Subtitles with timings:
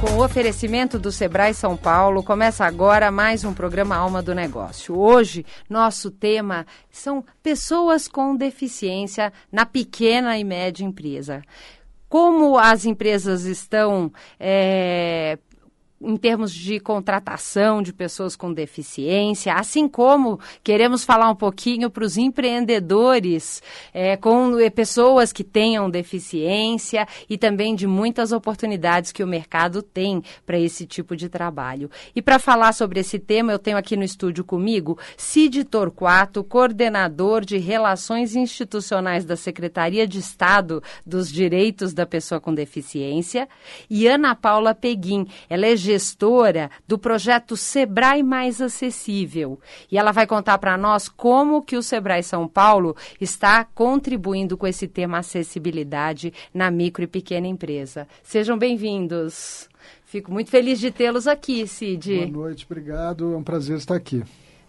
[0.00, 4.98] Com o oferecimento do Sebrae São Paulo, começa agora mais um programa Alma do Negócio.
[4.98, 11.42] Hoje, nosso tema são pessoas com deficiência na pequena e média empresa.
[12.08, 15.38] Como as empresas estão é,
[16.02, 22.04] em termos de contratação de pessoas com deficiência, assim como queremos falar um pouquinho para
[22.04, 29.22] os empreendedores é, com é, pessoas que tenham deficiência e também de muitas oportunidades que
[29.22, 31.90] o mercado tem para esse tipo de trabalho.
[32.16, 37.44] E para falar sobre esse tema, eu tenho aqui no estúdio comigo Cid Torquato, coordenador
[37.44, 43.48] de Relações Institucionais da Secretaria de Estado dos Direitos da Pessoa com Deficiência,
[43.88, 49.58] e Ana Paula Peguim, ela é gestora do projeto Sebrae Mais Acessível.
[49.90, 54.68] E ela vai contar para nós como que o Sebrae São Paulo está contribuindo com
[54.68, 58.06] esse tema acessibilidade na micro e pequena empresa.
[58.22, 59.68] Sejam bem-vindos.
[60.04, 62.14] Fico muito feliz de tê-los aqui, Cid.
[62.14, 63.32] Boa noite, obrigado.
[63.32, 64.22] É um prazer estar aqui.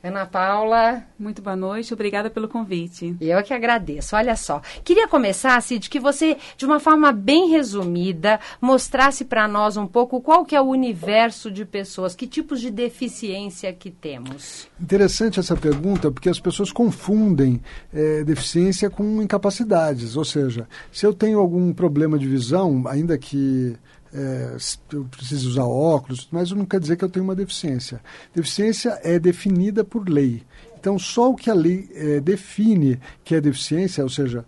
[0.03, 1.03] Ana Paula.
[1.17, 3.15] Muito boa noite, obrigada pelo convite.
[3.21, 4.15] Eu que agradeço.
[4.15, 9.77] Olha só, queria começar, Cid, que você, de uma forma bem resumida, mostrasse para nós
[9.77, 14.67] um pouco qual que é o universo de pessoas, que tipos de deficiência que temos.
[14.79, 17.61] Interessante essa pergunta, porque as pessoas confundem
[17.93, 20.15] é, deficiência com incapacidades.
[20.15, 23.77] Ou seja, se eu tenho algum problema de visão, ainda que
[24.13, 24.57] é,
[24.91, 28.01] eu preciso usar óculos, mas não quer dizer que eu tenho uma deficiência.
[28.33, 30.43] Deficiência é definida por lei.
[30.79, 34.45] Então, só o que a lei é, define que é deficiência, ou seja,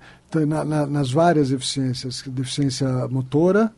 [0.47, 3.71] na, na, nas várias deficiências, deficiência motora,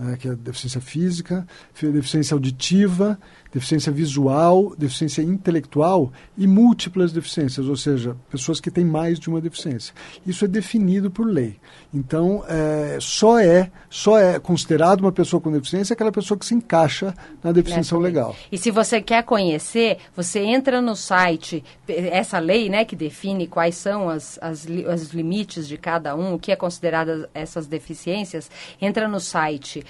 [0.00, 1.46] é, que é deficiência física,
[1.80, 3.18] deficiência auditiva,
[3.52, 9.40] deficiência visual, deficiência intelectual e múltiplas deficiências, ou seja, pessoas que têm mais de uma
[9.40, 9.94] deficiência.
[10.26, 11.56] Isso é definido por lei.
[11.92, 16.54] Então, é, só é só é considerado uma pessoa com deficiência aquela pessoa que se
[16.54, 18.34] encaixa na definição legal.
[18.50, 23.74] E se você quer conhecer, você entra no site, essa lei, né, que define quais
[23.74, 29.06] são as, as, os limites de cada um, o que é considerado essas deficiências, entra
[29.06, 29.84] no site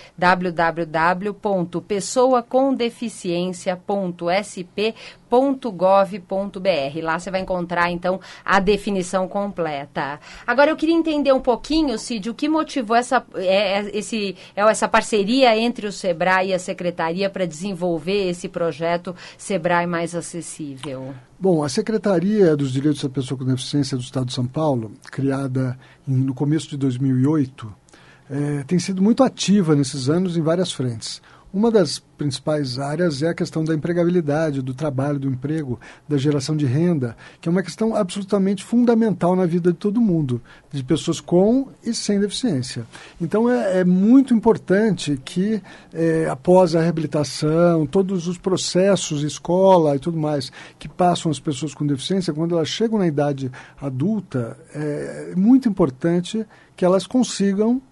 [5.32, 7.02] www.pessoacondeficiência.sp.gov.br.
[7.02, 10.20] Lá você vai encontrar, então, a definição completa.
[10.46, 14.60] Agora, eu queria entender um pouquinho, Cid, o que motivou essa, é, é esse, é
[14.62, 21.14] essa parceria entre o SEBRAE e a Secretaria para desenvolver esse projeto SEBRAE Mais Acessível.
[21.38, 25.78] Bom, a Secretaria dos Direitos da Pessoa com Deficiência do Estado de São Paulo, criada
[26.06, 27.82] em, no começo de 2008,
[28.30, 31.20] é, tem sido muito ativa nesses anos em várias frentes.
[31.52, 36.56] Uma das principais áreas é a questão da empregabilidade, do trabalho, do emprego, da geração
[36.56, 41.20] de renda, que é uma questão absolutamente fundamental na vida de todo mundo, de pessoas
[41.20, 42.86] com e sem deficiência.
[43.20, 45.62] Então é, é muito importante que,
[45.92, 51.74] é, após a reabilitação, todos os processos, escola e tudo mais, que passam as pessoas
[51.74, 57.82] com deficiência, quando elas chegam na idade adulta, é muito importante que elas consigam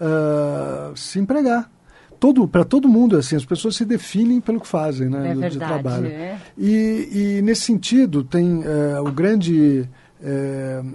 [0.00, 1.68] uh, se empregar.
[2.18, 5.52] Todo, para todo mundo, assim, as pessoas se definem pelo que fazem, né, é verdade,
[5.52, 6.06] de trabalho.
[6.06, 6.38] É.
[6.56, 7.08] E,
[7.38, 9.88] e, nesse sentido, tem uh, o grande...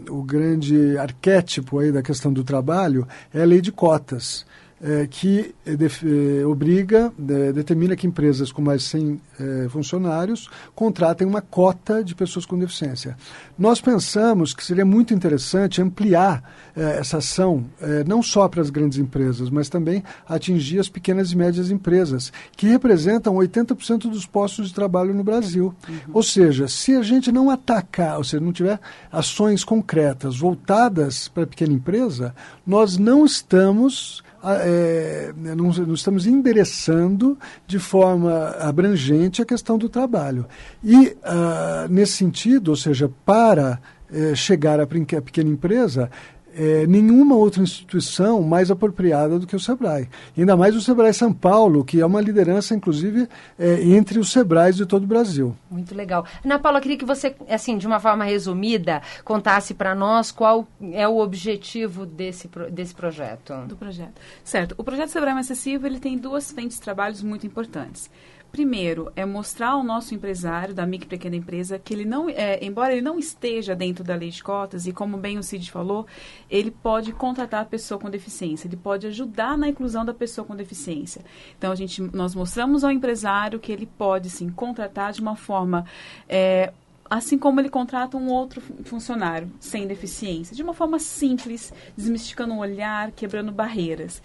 [0.09, 4.45] o grande arquétipo aí da questão do trabalho é a lei de cotas
[4.85, 9.21] é, que é, obriga, é, determina que empresas com mais 100
[9.69, 13.17] funcionários contratem uma cota de pessoas com deficiência.
[13.57, 16.43] Nós pensamos que seria muito interessante ampliar
[16.75, 17.65] essa ação,
[18.07, 22.67] não só para as grandes empresas, mas também atingir as pequenas e médias empresas, que
[22.67, 25.73] representam 80% dos postos de trabalho no Brasil.
[25.89, 25.95] Uhum.
[26.13, 28.79] Ou seja, se a gente não atacar, ou seja, não tiver
[29.11, 37.37] ações concretas voltadas para a pequena empresa, nós não estamos é, não, não, estamos endereçando
[37.65, 40.45] de forma abrangente a questão do trabalho.
[40.83, 43.79] E, uh, nesse sentido, ou seja, para
[44.11, 46.09] uh, chegar à pequena empresa,
[46.55, 50.09] é, nenhuma outra instituição mais apropriada do que o SEBRAE.
[50.37, 53.27] Ainda mais o SEBRAE São Paulo, que é uma liderança, inclusive,
[53.57, 55.55] é, entre os SEBRAEs de todo o Brasil.
[55.69, 56.25] Muito legal.
[56.43, 61.07] Ana Paula, queria que você, assim, de uma forma resumida, contasse para nós qual é
[61.07, 63.53] o objetivo desse, desse projeto.
[63.67, 64.13] Do projeto.
[64.43, 64.75] Certo.
[64.77, 68.09] O projeto SEBRAE Mais Acessível ele tem duas frentes de trabalhos muito importantes.
[68.53, 72.63] Primeiro, é mostrar ao nosso empresário da micro e pequena empresa que ele não, é,
[72.63, 76.05] embora ele não esteja dentro da lei de cotas, e como bem o Cid falou,
[76.51, 80.55] ele pode contratar a pessoa com deficiência, ele pode ajudar na inclusão da pessoa com
[80.55, 81.25] deficiência.
[81.57, 85.83] Então, a gente, nós mostramos ao empresário que ele pode, sim, contratar de uma forma
[86.29, 86.71] é,
[87.09, 92.59] assim como ele contrata um outro funcionário sem deficiência, de uma forma simples, desmistificando o
[92.59, 94.21] olhar, quebrando barreiras.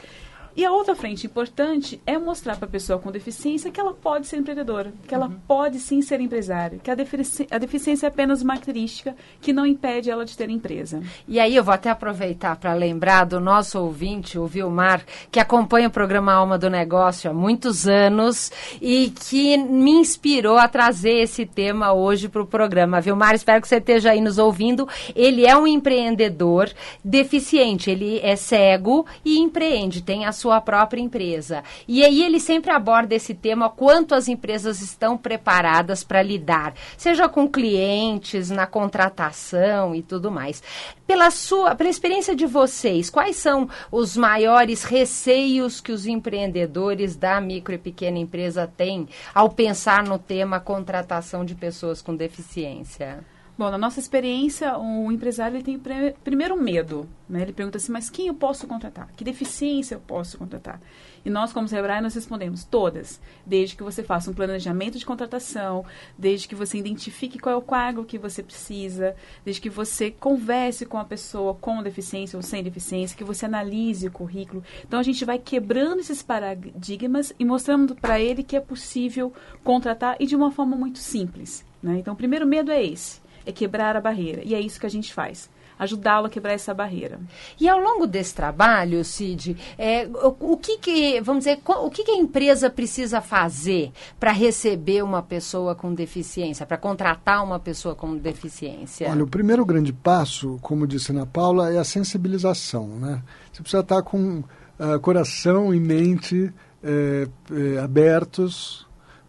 [0.55, 4.27] E a outra frente importante é mostrar para a pessoa com deficiência que ela pode
[4.27, 5.37] ser empreendedora, que ela uhum.
[5.47, 9.65] pode sim ser empresária, que a, defici a deficiência é apenas uma característica que não
[9.65, 11.03] impede ela de ter empresa.
[11.27, 15.89] E aí eu vou até aproveitar para lembrar do nosso ouvinte, o Vilmar, que acompanha
[15.89, 21.47] o programa Alma do Negócio há muitos anos e que me inspirou a trazer esse
[21.47, 23.01] tema hoje para o programa.
[23.01, 24.87] Vilmar, espero que você esteja aí nos ouvindo.
[25.15, 26.71] Ele é um empreendedor
[27.03, 31.63] deficiente, ele é cego e empreende, tem a sua própria empresa.
[31.87, 37.29] E aí ele sempre aborda esse tema, quanto as empresas estão preparadas para lidar, seja
[37.29, 40.63] com clientes, na contratação e tudo mais.
[41.07, 47.41] Pela sua, pela experiência de vocês, quais são os maiores receios que os empreendedores da
[47.41, 53.25] micro e pequena empresa têm ao pensar no tema contratação de pessoas com deficiência?
[53.59, 55.83] Bom, na nossa experiência, o empresário ele tem
[56.23, 57.09] primeiro medo.
[57.29, 57.43] Né?
[57.43, 59.09] Ele pergunta assim, mas quem eu posso contratar?
[59.17, 60.81] Que deficiência eu posso contratar?
[61.25, 63.21] E nós, como Sebrae, nós respondemos todas.
[63.45, 65.85] Desde que você faça um planejamento de contratação,
[66.17, 70.87] desde que você identifique qual é o cargo que você precisa, desde que você converse
[70.87, 74.63] com a pessoa com deficiência ou sem deficiência, que você analise o currículo.
[74.87, 79.33] Então, a gente vai quebrando esses paradigmas e mostrando para ele que é possível
[79.65, 81.67] contratar e de uma forma muito simples.
[81.83, 81.99] Né?
[81.99, 84.43] Então, o primeiro medo é esse é quebrar a barreira.
[84.45, 85.49] E é isso que a gente faz
[85.79, 87.21] ajudá-lo a quebrar essa barreira.
[87.61, 92.03] E ao longo desse trabalho, Cid, é, o, o, que, que vamos dizer, o que,
[92.03, 97.95] que a empresa precisa fazer para receber uma pessoa com deficiência, para contratar uma pessoa
[97.95, 99.09] com deficiência?
[99.09, 103.23] Olha, o primeiro grande passo, como disse Ana Paula, é a sensibilização, né?
[103.53, 106.53] Você precisa estar com uh, coração e mente
[106.83, 108.88] é, é, abertos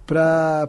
[0.09, 0.67] para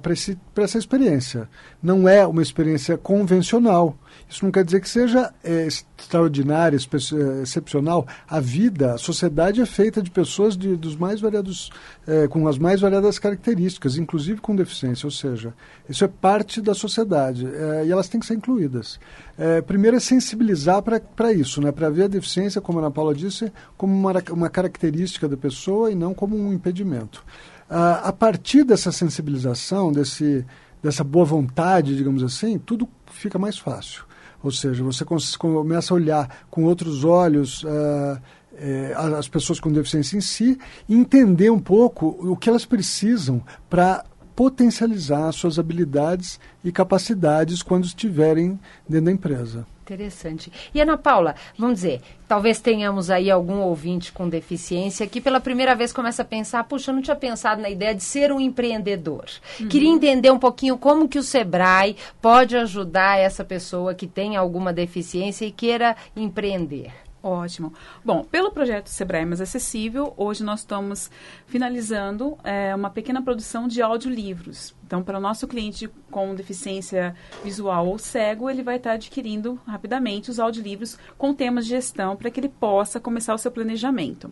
[0.58, 1.48] essa experiência.
[1.82, 3.96] Não é uma experiência convencional.
[4.28, 8.06] Isso não quer dizer que seja é, extraordinária, é, excepcional.
[8.28, 11.70] A vida, a sociedade é feita de pessoas de, dos mais variados,
[12.06, 15.06] é, com as mais variadas características, inclusive com deficiência.
[15.06, 15.54] Ou seja,
[15.88, 19.00] isso é parte da sociedade é, e elas têm que ser incluídas.
[19.38, 21.72] É, primeiro é sensibilizar para isso, né?
[21.72, 25.90] para ver a deficiência, como a Ana Paula disse, como uma, uma característica da pessoa
[25.90, 27.24] e não como um impedimento.
[27.70, 30.44] Uh, a partir dessa sensibilização, desse,
[30.82, 34.04] dessa boa vontade, digamos assim, tudo fica mais fácil.
[34.42, 35.04] Ou seja, você
[35.38, 38.20] começa a olhar com outros olhos uh,
[38.54, 40.58] eh, as pessoas com deficiência em si
[40.88, 47.84] e entender um pouco o que elas precisam para potencializar suas habilidades e capacidades quando
[47.84, 48.58] estiverem
[48.88, 49.66] dentro da empresa.
[49.90, 50.52] Interessante.
[50.72, 55.74] E Ana Paula, vamos dizer, talvez tenhamos aí algum ouvinte com deficiência que pela primeira
[55.74, 59.24] vez começa a pensar, puxa, eu não tinha pensado na ideia de ser um empreendedor.
[59.58, 59.66] Uhum.
[59.66, 64.72] Queria entender um pouquinho como que o Sebrae pode ajudar essa pessoa que tem alguma
[64.72, 66.92] deficiência e queira empreender.
[67.22, 67.72] Ótimo.
[68.02, 71.10] Bom, pelo projeto Sebrae Mais Acessível, hoje nós estamos
[71.46, 74.74] finalizando é, uma pequena produção de audiolivros.
[74.86, 80.30] Então, para o nosso cliente com deficiência visual ou cego, ele vai estar adquirindo rapidamente
[80.30, 84.30] os audiolivros com temas de gestão para que ele possa começar o seu planejamento.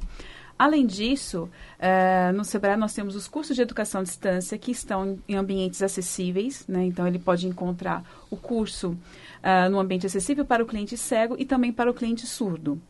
[0.59, 5.17] Além disso, é, no Sebrae nós temos os cursos de educação à distância que estão
[5.29, 6.85] em ambientes acessíveis, né?
[6.85, 8.99] então ele pode encontrar o curso
[9.39, 12.81] uh, no ambiente acessível para o cliente cego e também para o cliente surdo.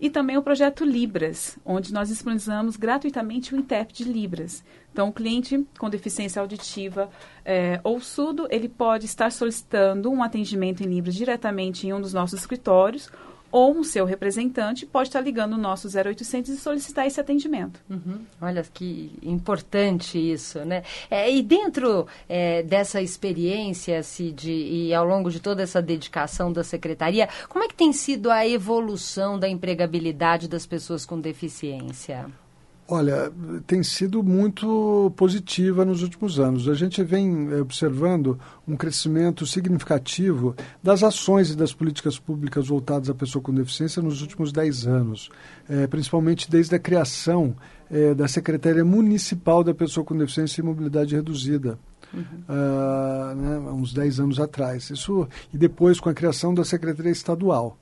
[0.00, 4.62] E também o projeto Libras, onde nós disponibilizamos gratuitamente o intérprete Libras.
[4.92, 7.10] Então, o cliente com deficiência auditiva
[7.44, 12.12] é, ou surdo, ele pode estar solicitando um atendimento em Libras diretamente em um dos
[12.12, 13.10] nossos escritórios
[13.50, 17.80] ou um seu representante pode estar ligando o nosso 0800 e solicitar esse atendimento.
[17.88, 18.20] Uhum.
[18.40, 20.82] Olha que importante isso, né?
[21.10, 26.62] É, e dentro é, dessa experiência, Cid, e ao longo de toda essa dedicação da
[26.62, 32.26] secretaria, como é que tem sido a evolução da empregabilidade das pessoas com deficiência?
[32.90, 33.30] Olha,
[33.66, 36.66] tem sido muito positiva nos últimos anos.
[36.70, 43.10] A gente vem eh, observando um crescimento significativo das ações e das políticas públicas voltadas
[43.10, 45.28] à pessoa com deficiência nos últimos 10 anos,
[45.68, 47.54] é, principalmente desde a criação
[47.90, 51.78] é, da Secretaria Municipal da Pessoa com Deficiência e Mobilidade Reduzida.
[52.14, 52.22] Uhum.
[52.48, 54.88] Uh, né, uns 10 anos atrás.
[54.88, 57.76] Isso, e depois com a criação da Secretaria Estadual.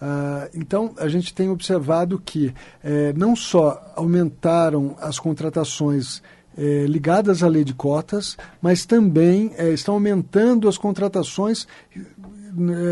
[0.00, 2.52] Uh, então, a gente tem observado que
[2.84, 6.22] eh, não só aumentaram as contratações
[6.58, 11.68] eh, ligadas à lei de cotas, mas também eh, estão aumentando as contratações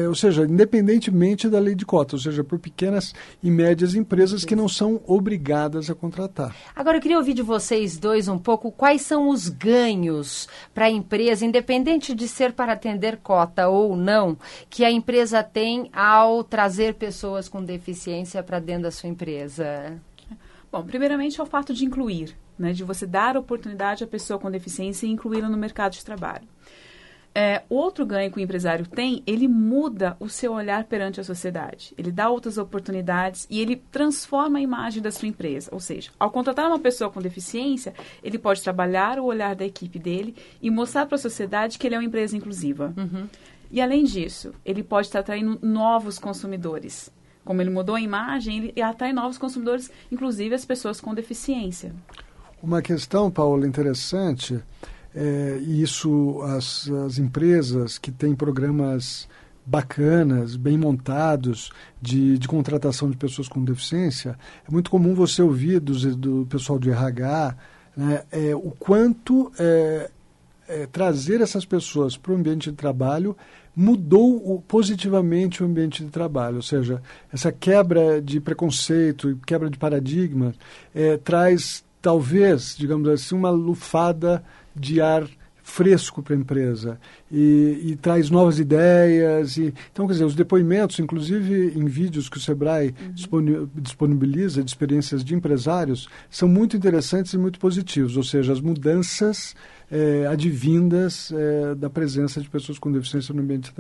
[0.09, 4.57] ou seja, independentemente da lei de cotas, ou seja, por pequenas e médias empresas que
[4.57, 6.55] não são obrigadas a contratar.
[6.75, 10.91] Agora, eu queria ouvir de vocês dois um pouco quais são os ganhos para a
[10.91, 14.37] empresa, independente de ser para atender cota ou não,
[14.69, 20.01] que a empresa tem ao trazer pessoas com deficiência para dentro da sua empresa.
[20.71, 24.51] Bom, primeiramente é o fato de incluir, né, de você dar oportunidade à pessoa com
[24.51, 26.54] deficiência e incluí-la no mercado de trabalho.
[27.37, 31.93] É, outro ganho que o empresário tem, ele muda o seu olhar perante a sociedade.
[31.99, 35.69] Ele dá outras oportunidades e ele transforma a imagem da sua empresa.
[35.73, 39.99] Ou seja, ao contratar uma pessoa com deficiência, ele pode trabalhar o olhar da equipe
[39.99, 42.95] dele e mostrar para a sociedade que ele é uma empresa inclusiva.
[42.97, 43.27] Uhum.
[43.69, 47.11] E além disso, ele pode estar atraindo novos consumidores.
[47.45, 51.93] Como ele mudou a imagem, ele atrai novos consumidores, inclusive as pessoas com deficiência.
[52.63, 54.63] Uma questão, Paulo, interessante
[55.15, 59.29] é, e isso, as, as empresas que têm programas
[59.67, 65.81] bacanas, bem montados, de, de contratação de pessoas com deficiência, é muito comum você ouvir
[65.81, 67.57] dos, do pessoal de RH
[67.97, 70.11] né, é, o quanto é,
[70.69, 73.37] é, trazer essas pessoas para o ambiente de trabalho
[73.75, 77.03] mudou o, positivamente o ambiente de trabalho, ou seja,
[77.33, 80.55] essa quebra de preconceito e quebra de paradigma
[80.95, 85.29] é, traz talvez, digamos assim, uma lufada de ar
[85.65, 87.01] fresco para a empresa
[87.33, 89.57] e, e, traz novas ideias.
[89.57, 93.69] E, então, quer dizer, os depoimentos, inclusive em vídeos que o Sebrae uhum.
[93.75, 99.57] disponibiliza de experiências de empresários, são muito interessantes e muito positivos, ou seja, as mudanças
[99.95, 103.73] é, advindas é, da presença de pessoas com deficiência no ambiente,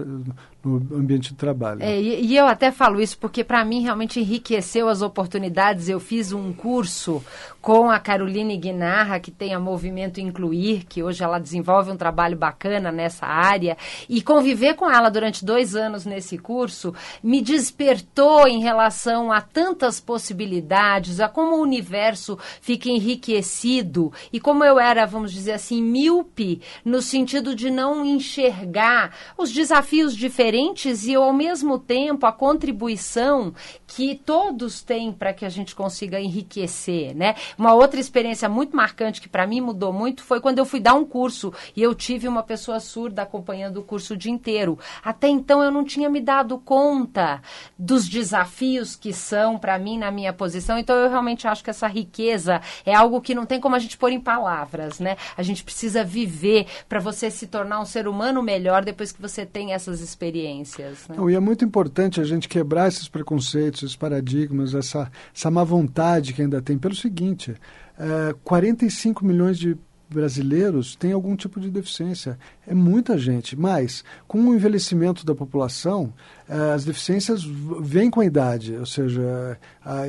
[0.62, 1.82] no ambiente de trabalho.
[1.82, 5.88] É, e, e, eu até falo isso porque, para mim, realmente enriqueceu as oportunidades.
[5.88, 7.20] Eu fiz um curso
[7.60, 12.36] com a Caroline Guinarra, que tem a Movimento Incluir, que hoje ela desenvolve um trabalho
[12.36, 13.76] bacana nessa área.
[14.08, 16.94] E conviver com ela durante dois anos nesse curso
[17.24, 24.62] me despertou em relação a tantas possibilidades, a como o universo fica enriquecido e como
[24.62, 31.14] eu era, vamos dizer assim, míope no sentido de não enxergar os desafios diferentes e,
[31.14, 33.54] ao mesmo tempo, a contribuição
[33.86, 37.34] que todos têm para que a gente consiga enriquecer, né?
[37.56, 40.94] Uma outra experiência muito marcante que para mim mudou muito foi quando eu fui dar
[40.94, 44.78] um curso e eu tive uma pessoa surda acompanhando o curso o dia inteiro.
[45.02, 47.40] Até então eu não tinha me dado conta
[47.78, 50.78] dos desafios que são para mim na minha posição.
[50.78, 53.96] Então eu realmente acho que essa riqueza é algo que não tem como a gente
[53.96, 55.16] pôr em palavras, né?
[55.36, 59.20] A gente precisa precisa viver para você se tornar um ser humano melhor depois que
[59.20, 61.06] você tem essas experiências.
[61.08, 61.16] Né?
[61.16, 65.62] Não, e é muito importante a gente quebrar esses preconceitos, esses paradigmas, essa, essa má
[65.62, 66.78] vontade que ainda tem.
[66.78, 67.54] Pelo seguinte,
[67.98, 69.76] é, 45 milhões de
[70.08, 72.38] brasileiros têm algum tipo de deficiência.
[72.66, 76.12] É muita gente, mas com o envelhecimento da população,
[76.48, 77.42] eh, as deficiências
[77.80, 79.58] vêm com a idade, ou seja,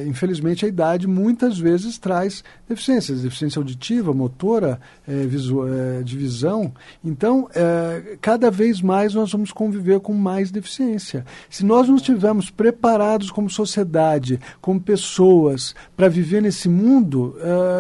[0.08, 6.74] infelizmente a idade muitas vezes traz deficiências, deficiência auditiva, motora, visu, é, de visão.
[7.04, 7.50] Então,
[8.22, 11.26] cada vez mais nós vamos conviver com mais deficiência.
[11.50, 17.36] Se nós não estivermos preparados como sociedade, como pessoas, para viver nesse mundo,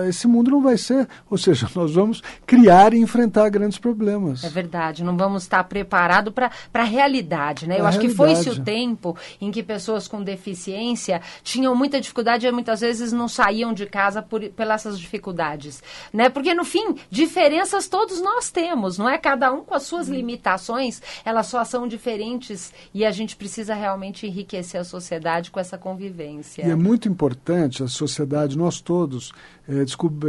[0.08, 4.44] esse mundo não vai ser, ou seja, nós vamos criar e enfrentar grandes problemas.
[4.44, 7.80] É verdade, não vamos estar preparados para a realidade, né?
[7.80, 8.34] Eu a acho realidade.
[8.34, 13.14] que foi-se o tempo em que pessoas com deficiência tinham muita dificuldade e muitas vezes
[13.14, 15.82] não saíam de casa por, pelas dificuldades,
[16.12, 16.30] né?
[16.30, 19.18] Porque no fim, diferenças todos nós temos, não é?
[19.18, 24.26] Cada um com as suas limitações, elas só são diferentes e a gente precisa realmente
[24.28, 26.66] enriquecer a sociedade com essa convivência.
[26.66, 29.32] E é muito importante a sociedade, nós todos,
[29.68, 30.28] é, desculpa,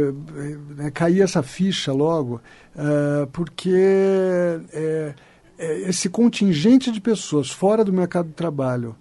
[0.79, 2.41] é, cair essa ficha logo,
[2.75, 3.71] é, porque
[4.73, 5.13] é,
[5.57, 8.95] esse contingente de pessoas fora do mercado de trabalho,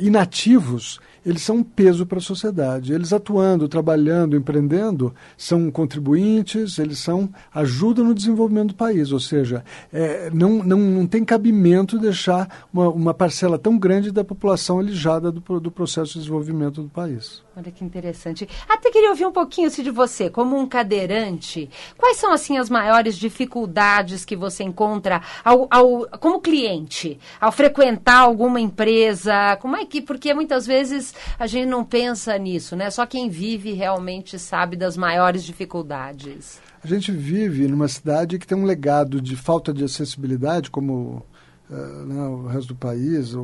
[0.00, 2.92] inativos, eles são um peso para a sociedade.
[2.92, 9.12] Eles atuando, trabalhando, empreendendo, são contribuintes, eles são ajudam no desenvolvimento do país.
[9.12, 14.24] Ou seja, é, não, não, não tem cabimento deixar uma, uma parcela tão grande da
[14.24, 17.42] população alijada do, do processo de desenvolvimento do país.
[17.56, 18.48] Olha que interessante.
[18.68, 21.68] Até queria ouvir um pouquinho assim, de você, como um cadeirante.
[21.98, 28.20] Quais são assim as maiores dificuldades que você encontra ao, ao, como cliente, ao frequentar
[28.20, 29.56] alguma empresa?
[29.56, 32.90] Como é que, porque muitas vezes a gente não pensa nisso, né?
[32.90, 36.60] Só quem vive realmente sabe das maiores dificuldades.
[36.82, 41.24] A gente vive numa cidade que tem um legado de falta de acessibilidade, como
[41.68, 43.34] uh, né, o resto do país,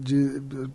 [0.00, 0.70] de, de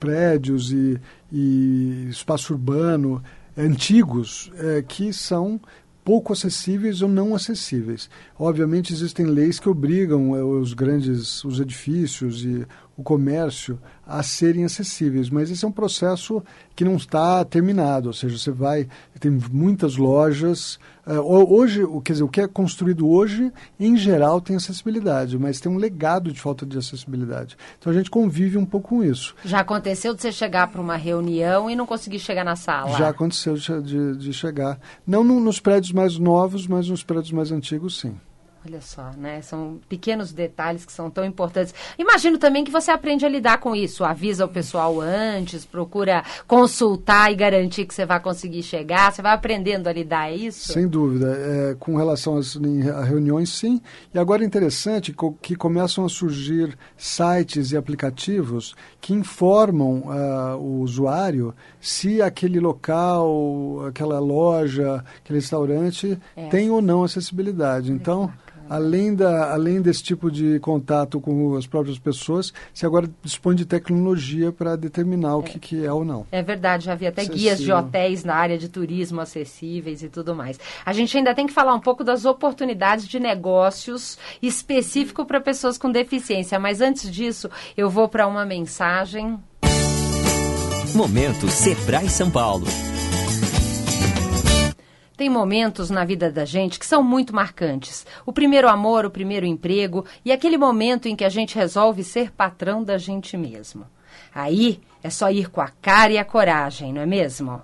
[0.00, 3.22] prédios e, e espaço urbano
[3.56, 5.60] antigos é, que são
[6.02, 8.08] pouco acessíveis ou não acessíveis.
[8.38, 10.30] Obviamente existem leis que obrigam
[10.60, 12.66] os grandes os edifícios e
[13.00, 16.42] o comércio a serem acessíveis, mas esse é um processo
[16.76, 18.86] que não está terminado, ou seja, você vai,
[19.18, 24.56] tem muitas lojas, uh, hoje, quer dizer, o que é construído hoje, em geral, tem
[24.56, 27.56] acessibilidade, mas tem um legado de falta de acessibilidade.
[27.78, 29.34] Então a gente convive um pouco com isso.
[29.44, 32.98] Já aconteceu de você chegar para uma reunião e não conseguir chegar na sala?
[32.98, 37.32] Já aconteceu de, de, de chegar, não no, nos prédios mais novos, mas nos prédios
[37.32, 38.14] mais antigos, sim.
[38.66, 39.40] Olha só, né?
[39.40, 41.74] São pequenos detalhes que são tão importantes.
[41.98, 44.04] Imagino também que você aprende a lidar com isso.
[44.04, 49.12] Avisa o pessoal antes, procura consultar e garantir que você vai conseguir chegar.
[49.12, 50.74] Você vai aprendendo a lidar, é isso?
[50.74, 51.34] Sem dúvida.
[51.38, 53.80] É, com relação às reuniões, sim.
[54.12, 60.80] E agora é interessante que começam a surgir sites e aplicativos que informam uh, o
[60.80, 66.48] usuário se aquele local, aquela loja, aquele restaurante é.
[66.48, 67.90] tem ou não acessibilidade.
[67.90, 68.30] Então
[68.70, 73.66] além, da, além desse tipo de contato com as próprias pessoas, se agora dispõe de
[73.66, 75.42] tecnologia para determinar o é.
[75.42, 76.24] que, que é ou não.
[76.30, 77.42] É verdade, já havia até Acessível.
[77.42, 80.60] guias de hotéis na área de turismo acessíveis e tudo mais.
[80.86, 85.76] A gente ainda tem que falar um pouco das oportunidades de negócios específico para pessoas
[85.76, 89.36] com deficiência, mas antes disso, eu vou para uma mensagem.
[90.94, 92.66] Momento Sebrae São Paulo.
[95.20, 98.06] Tem momentos na vida da gente que são muito marcantes.
[98.24, 102.30] O primeiro amor, o primeiro emprego e aquele momento em que a gente resolve ser
[102.32, 103.84] patrão da gente mesmo.
[104.34, 107.60] Aí é só ir com a cara e a coragem, não é mesmo?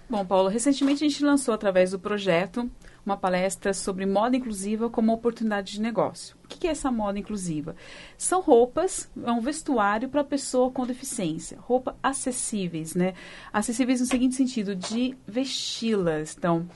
[0.07, 2.69] Bom, Paulo, recentemente a gente lançou através do projeto
[3.05, 6.35] uma palestra sobre moda inclusiva como oportunidade de negócio.
[6.43, 7.75] O que é essa moda inclusiva?
[8.17, 11.59] São roupas, é um vestuário para pessoa com deficiência.
[11.59, 13.13] Roupa acessíveis, né?
[13.53, 16.35] Acessíveis no seguinte sentido, de vesti-las.
[16.35, 16.67] Então,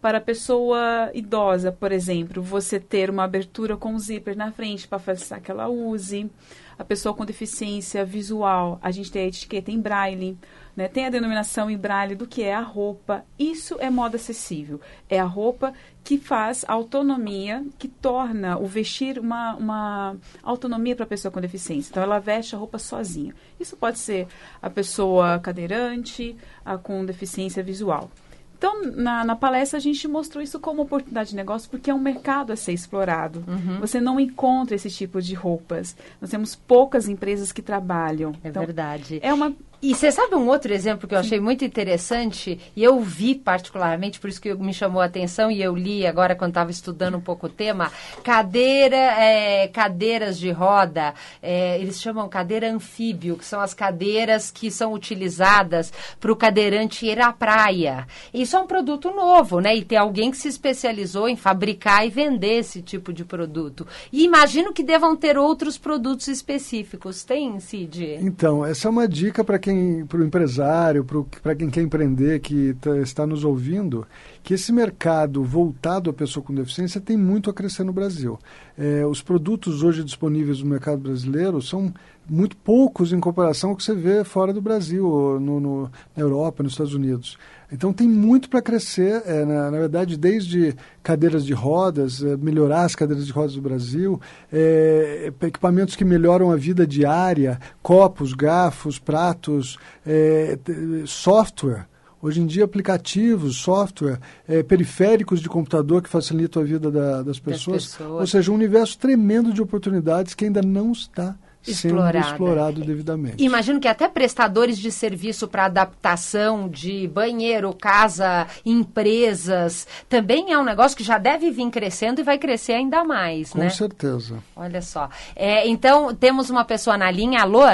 [0.00, 5.40] para pessoa idosa, por exemplo, você ter uma abertura com zíper na frente para facilitar
[5.40, 6.30] que ela use.
[6.78, 10.38] A pessoa com deficiência visual, a gente tem a etiqueta em braille
[10.76, 10.88] né?
[10.88, 13.24] Tem a denominação em braille do que é a roupa.
[13.38, 14.80] Isso é moda acessível.
[15.08, 15.72] É a roupa
[16.04, 21.90] que faz autonomia, que torna o vestir uma, uma autonomia para a pessoa com deficiência.
[21.90, 23.34] Então, ela veste a roupa sozinha.
[23.58, 24.28] Isso pode ser
[24.60, 28.10] a pessoa cadeirante, a com deficiência visual.
[28.58, 31.98] Então, na, na, palestra, a gente mostrou isso como oportunidade de negócio, porque é um
[31.98, 33.44] mercado a ser explorado.
[33.46, 33.80] Uhum.
[33.80, 35.94] Você não encontra esse tipo de roupas.
[36.20, 38.32] Nós temos poucas empresas que trabalham.
[38.42, 39.20] É então, verdade.
[39.22, 43.00] É uma E você sabe um outro exemplo que eu achei muito interessante, e eu
[43.00, 46.70] vi particularmente, por isso que me chamou a atenção, e eu li agora quando estava
[46.70, 53.36] estudando um pouco o tema, cadeira, é, cadeiras de roda, é, eles chamam cadeira anfíbio,
[53.36, 58.06] que são as cadeiras que são utilizadas para o cadeirante ir à praia.
[58.32, 59.76] Isso é um produto novo, né?
[59.76, 63.86] E tem alguém que se especializou em fabricar e vender esse tipo de produto.
[64.12, 67.24] E imagino que devam ter outros produtos específicos.
[67.24, 68.18] Tem, Cid?
[68.20, 71.04] Então, essa é uma dica para quem, para o empresário,
[71.42, 74.06] para quem quer empreender, que tá, está nos ouvindo,
[74.46, 78.38] que esse mercado voltado à pessoa com deficiência tem muito a crescer no Brasil.
[78.78, 81.92] É, os produtos hoje disponíveis no mercado brasileiro são
[82.30, 85.04] muito poucos em comparação ao que você vê fora do Brasil,
[85.40, 87.36] no, no na Europa, nos Estados Unidos.
[87.72, 92.84] Então tem muito para crescer, é, na, na, verdade, desde cadeiras de rodas, é, melhorar
[92.84, 94.20] as cadeiras de rodas do Brasil,
[94.52, 100.56] é, equipamentos que melhoram a vida diária, copos, garfos, pratos, é,
[101.04, 101.88] software.
[102.20, 107.38] Hoje em dia, aplicativos, software, é, periféricos de computador que facilitam a vida da, das,
[107.38, 107.84] pessoas.
[107.84, 108.20] das, pessoas.
[108.20, 111.36] Ou seja, um universo tremendo de oportunidades que ainda não está
[111.70, 112.12] Explorada.
[112.12, 113.42] sendo explorado devidamente.
[113.42, 120.64] Imagino que até prestadores de serviço para adaptação de banheiro, casa, empresas, também é um
[120.64, 123.68] negócio que já deve vir crescendo e vai crescer ainda mais, Com né?
[123.68, 124.38] Com certeza.
[124.54, 125.10] Olha só.
[125.34, 127.42] É, então, temos uma pessoa na linha.
[127.42, 127.66] Alô?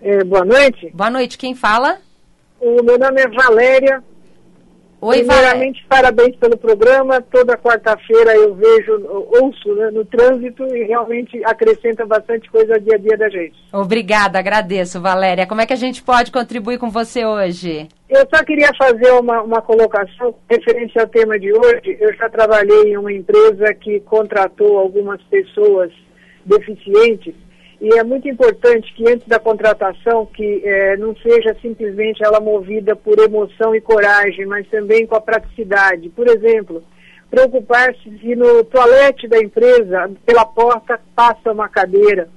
[0.00, 0.90] É, boa noite.
[0.92, 1.38] Boa noite.
[1.38, 1.98] Quem fala?
[2.60, 4.02] O meu nome é Valéria.
[4.98, 5.88] Oi, Primeiramente, Valéria.
[5.88, 7.20] parabéns pelo programa.
[7.20, 9.06] Toda quarta-feira eu vejo,
[9.40, 13.54] ouço né, no trânsito e realmente acrescenta bastante coisa dia a dia da gente.
[13.72, 15.46] Obrigada, agradeço, Valéria.
[15.46, 17.88] Como é que a gente pode contribuir com você hoje?
[18.08, 21.96] Eu só queria fazer uma, uma colocação referente ao tema de hoje.
[22.00, 25.92] Eu já trabalhei em uma empresa que contratou algumas pessoas
[26.46, 27.34] deficientes
[27.80, 32.96] e é muito importante que antes da contratação que é, não seja simplesmente ela movida
[32.96, 36.08] por emoção e coragem, mas também com a praticidade.
[36.08, 36.82] Por exemplo,
[37.30, 42.28] preocupar-se se no toalete da empresa, pela porta, passa uma cadeira.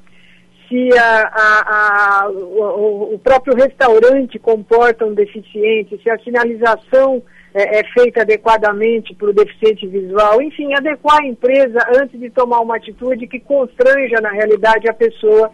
[0.68, 7.80] Se a, a, a, o, o próprio restaurante comporta um deficiente, se a sinalização é,
[7.80, 12.78] é feita adequadamente para o deficiente visual, enfim, adequar a empresa antes de tomar uma
[12.78, 15.52] atitude que constranja, na realidade, a pessoa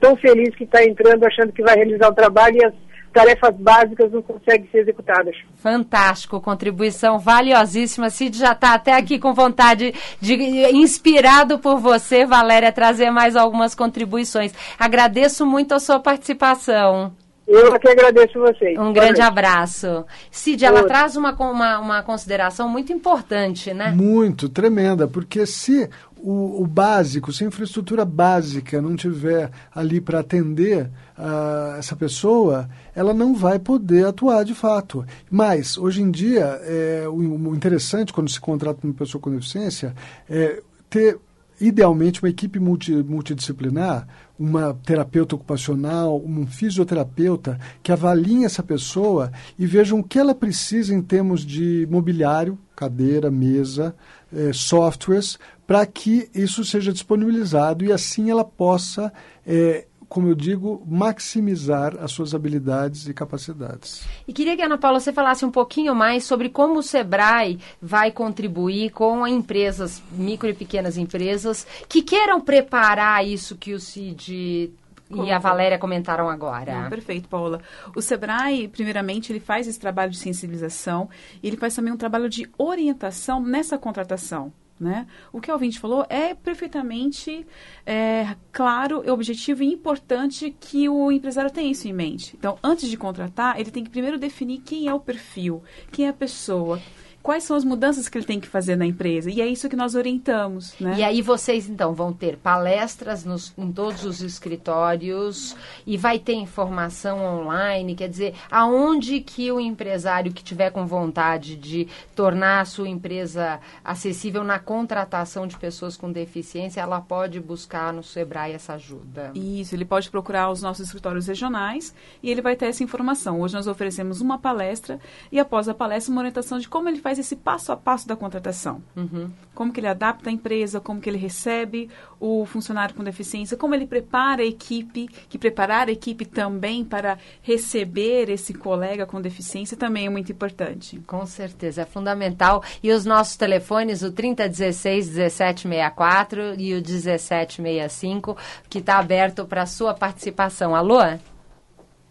[0.00, 2.74] tão feliz que está entrando achando que vai realizar o trabalho e as
[3.12, 5.36] tarefas básicas não conseguem ser executadas.
[5.56, 8.10] Fantástico, contribuição valiosíssima.
[8.10, 10.34] Cid já está até aqui com vontade de,
[10.74, 14.52] inspirado por você, Valéria, trazer mais algumas contribuições.
[14.78, 17.12] Agradeço muito a sua participação.
[17.46, 18.78] Eu que agradeço vocês.
[18.78, 20.04] Um grande abraço.
[20.30, 20.88] Cid, ela Outro.
[20.88, 23.90] traz uma, uma, uma, consideração muito importante, né?
[23.90, 30.20] Muito, tremenda, porque se o, o básico, se a infraestrutura básica não tiver ali para
[30.20, 35.04] atender uh, essa pessoa, ela não vai poder atuar de fato.
[35.28, 39.94] Mas, hoje em dia, é, o, o interessante quando se contrata uma pessoa com deficiência
[40.30, 41.18] é ter
[41.62, 44.06] idealmente uma equipe multi, multidisciplinar,
[44.38, 50.92] uma terapeuta ocupacional, um fisioterapeuta que avaliem essa pessoa e vejam o que ela precisa
[50.92, 53.94] em termos de mobiliário, cadeira, mesa,
[54.34, 59.12] eh, softwares, para que isso seja disponibilizado e assim ela possa
[59.46, 64.06] eh, como eu digo, maximizar as suas habilidades e capacidades.
[64.28, 68.12] E queria que, Ana Paula, você falasse um pouquinho mais sobre como o SEBRAE vai
[68.12, 74.74] contribuir com empresas, micro e pequenas empresas, que queiram preparar isso que o CID
[75.10, 76.88] e a Valéria comentaram agora.
[76.90, 77.62] perfeito, Paula.
[77.96, 81.08] O Sebrae, primeiramente, ele faz esse trabalho de sensibilização
[81.42, 84.52] e ele faz também um trabalho de orientação nessa contratação.
[84.82, 85.06] Né?
[85.32, 87.46] O que o ouvinte falou é perfeitamente
[87.86, 92.34] é, claro, objetivo e importante que o empresário tenha isso em mente.
[92.36, 96.08] Então, antes de contratar, ele tem que primeiro definir quem é o perfil, quem é
[96.08, 96.82] a pessoa
[97.22, 99.30] quais são as mudanças que ele tem que fazer na empresa.
[99.30, 100.74] E é isso que nós orientamos.
[100.80, 100.96] Né?
[100.98, 105.56] E aí vocês, então, vão ter palestras nos, em todos os escritórios
[105.86, 111.56] e vai ter informação online, quer dizer, aonde que o empresário que tiver com vontade
[111.56, 117.92] de tornar a sua empresa acessível na contratação de pessoas com deficiência, ela pode buscar
[117.92, 119.30] no Sebrae essa ajuda.
[119.34, 123.40] Isso, ele pode procurar os nossos escritórios regionais e ele vai ter essa informação.
[123.40, 124.98] Hoje nós oferecemos uma palestra
[125.30, 128.08] e após a palestra uma orientação de como ele faz faz esse passo a passo
[128.08, 128.82] da contratação.
[128.96, 129.30] Uhum.
[129.54, 133.74] Como que ele adapta a empresa, como que ele recebe o funcionário com deficiência, como
[133.74, 139.76] ele prepara a equipe, que preparar a equipe também para receber esse colega com deficiência
[139.76, 140.98] também é muito importante.
[141.06, 142.64] Com certeza, é fundamental.
[142.82, 148.36] E os nossos telefones, o 3016 1764 e o 1765,
[148.70, 150.74] que está aberto para a sua participação.
[150.74, 151.00] Alô?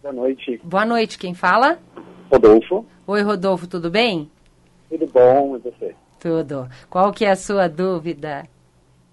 [0.00, 0.60] Boa noite.
[0.62, 1.78] Boa noite, quem fala?
[2.30, 2.86] Rodolfo.
[3.04, 4.30] Oi, Rodolfo, tudo bem?
[4.92, 5.94] Tudo bom, e você?
[6.20, 6.68] Tudo.
[6.90, 8.46] Qual que é a sua dúvida?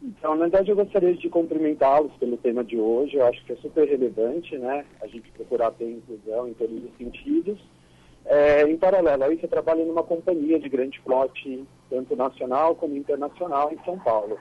[0.03, 3.15] Então, na verdade, eu gostaria de cumprimentá-los pelo tema de hoje.
[3.15, 4.83] Eu acho que é super relevante, né?
[5.01, 7.57] A gente procurar ter inclusão em todos os sentidos.
[8.25, 12.97] É, em paralelo a isso, eu trabalho numa companhia de grande porte, tanto nacional como
[12.97, 14.37] internacional, em São Paulo.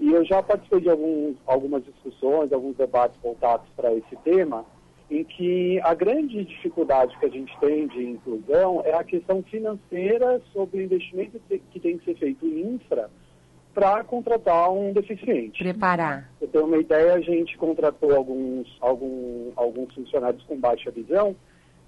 [0.00, 4.64] E eu já participei de alguns, algumas discussões, alguns debates voltados para esse tema,
[5.10, 10.40] em que a grande dificuldade que a gente tem de inclusão é a questão financeira
[10.52, 13.10] sobre o investimento que tem que ser feito em infra
[13.74, 15.62] para contratar um deficiente.
[15.62, 16.30] Preparar.
[16.38, 21.34] Para ter uma ideia, a gente contratou alguns, algum, alguns funcionários com baixa visão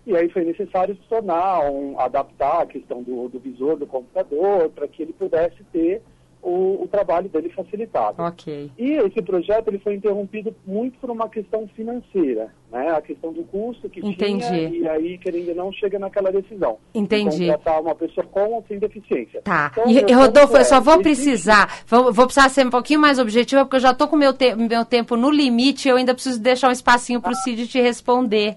[0.04, 4.88] e aí foi necessário tornar, um, adaptar a questão do, do visor do computador para
[4.88, 6.02] que ele pudesse ter
[6.42, 8.20] o, o, trabalho dele facilitado.
[8.20, 8.70] Ok.
[8.76, 12.90] E esse projeto ele foi interrompido muito por uma questão financeira, né?
[12.90, 14.44] A questão do custo que Entendi.
[14.44, 16.78] tinha e aí querendo não chega naquela decisão.
[16.94, 17.36] Entendi.
[17.38, 19.40] De contratar uma pessoa com ou sem deficiência.
[19.42, 19.70] Tá.
[19.72, 23.18] Então, e, Rodolfo, eu só vou existe- precisar, vou, vou precisar ser um pouquinho mais
[23.18, 26.40] objetiva, porque eu já estou com meu, te- meu tempo no limite, eu ainda preciso
[26.40, 28.56] deixar um espacinho para o Cid te responder.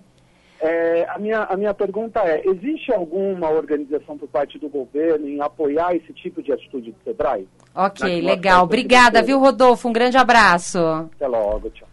[0.61, 5.41] É, a, minha, a minha pergunta é, existe alguma organização por parte do governo em
[5.41, 7.47] apoiar esse tipo de atitude do SEBRAE?
[7.75, 8.63] Ok, legal.
[8.63, 9.89] Obrigada, viu, Rodolfo?
[9.89, 10.79] Um grande abraço.
[10.79, 11.87] Até logo, tchau.